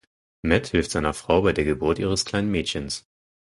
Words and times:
Matt 0.41 0.65
hilft 0.69 0.89
seiner 0.89 1.13
Frau 1.13 1.43
bei 1.43 1.53
der 1.53 1.63
Geburt 1.63 1.99
ihres 1.99 2.25
kleinen 2.25 2.49
Mädchens. 2.49 3.05